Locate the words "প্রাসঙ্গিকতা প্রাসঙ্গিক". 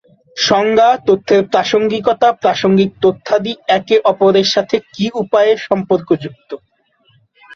1.51-2.91